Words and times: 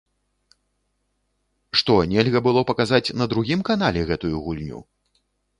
Што, 1.81 1.97
нельга 2.13 2.43
было 2.49 2.65
паказаць 2.71 3.13
на 3.23 3.29
другім 3.35 3.59
канале 3.71 4.01
гэтую 4.09 4.35
гульню? 4.49 4.79